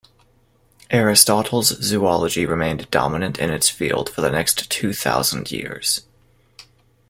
Aristotle's 0.89 1.67
zoology 1.83 2.43
remained 2.47 2.89
dominant 2.89 3.37
in 3.37 3.51
its 3.51 3.69
field 3.69 4.09
for 4.09 4.21
the 4.21 4.31
next 4.31 4.67
two 4.71 4.93
thousand 4.93 5.51
years. 5.51 6.01